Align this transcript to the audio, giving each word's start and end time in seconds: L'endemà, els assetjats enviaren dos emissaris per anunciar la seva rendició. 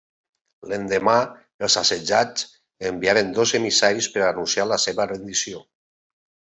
L'endemà, 0.69 1.13
els 1.67 1.75
assetjats 1.83 2.47
enviaren 2.93 3.31
dos 3.39 3.55
emissaris 3.63 4.11
per 4.17 4.27
anunciar 4.33 4.69
la 4.75 4.85
seva 4.89 5.11
rendició. 5.15 5.67